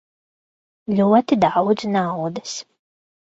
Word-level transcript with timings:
Ļoti 0.99 1.37
daudz 1.43 1.85
naudas. 1.97 2.55